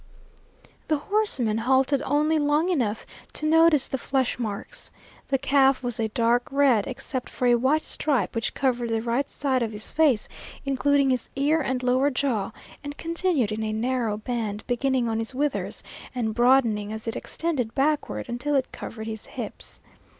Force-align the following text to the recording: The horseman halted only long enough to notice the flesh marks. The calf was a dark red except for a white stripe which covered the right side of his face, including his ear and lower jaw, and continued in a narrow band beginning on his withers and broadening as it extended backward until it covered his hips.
The 0.87 0.97
horseman 0.97 1.59
halted 1.59 2.01
only 2.07 2.39
long 2.39 2.69
enough 2.69 3.05
to 3.33 3.45
notice 3.45 3.87
the 3.87 3.99
flesh 3.99 4.39
marks. 4.39 4.89
The 5.27 5.37
calf 5.37 5.83
was 5.83 5.99
a 5.99 6.07
dark 6.07 6.47
red 6.51 6.87
except 6.87 7.29
for 7.29 7.45
a 7.45 7.53
white 7.53 7.83
stripe 7.83 8.33
which 8.33 8.55
covered 8.55 8.89
the 8.89 9.03
right 9.03 9.29
side 9.29 9.61
of 9.61 9.71
his 9.71 9.91
face, 9.91 10.27
including 10.65 11.11
his 11.11 11.29
ear 11.35 11.61
and 11.61 11.83
lower 11.83 12.09
jaw, 12.09 12.49
and 12.83 12.97
continued 12.97 13.51
in 13.51 13.61
a 13.61 13.73
narrow 13.73 14.17
band 14.17 14.63
beginning 14.65 15.07
on 15.07 15.19
his 15.19 15.35
withers 15.35 15.83
and 16.15 16.33
broadening 16.33 16.91
as 16.91 17.07
it 17.07 17.15
extended 17.15 17.75
backward 17.75 18.27
until 18.27 18.55
it 18.55 18.71
covered 18.71 19.05
his 19.05 19.27
hips. 19.27 19.81